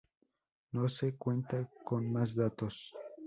[0.71, 2.91] No se cuenta con más datos.